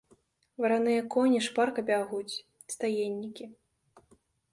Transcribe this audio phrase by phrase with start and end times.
[0.63, 2.39] Вараныя коні шпарка бягуць,
[2.75, 3.45] стаеннікі.